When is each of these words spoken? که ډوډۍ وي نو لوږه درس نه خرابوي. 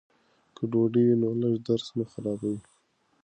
که 0.55 0.63
ډوډۍ 0.71 1.03
وي 1.05 1.15
نو 1.21 1.29
لوږه 1.39 1.59
درس 1.67 1.87
نه 1.97 2.05
خرابوي. 2.11 2.59